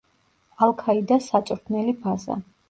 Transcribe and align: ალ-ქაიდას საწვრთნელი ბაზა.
ალ-ქაიდას 0.67 1.27
საწვრთნელი 1.33 1.95
ბაზა. 2.07 2.41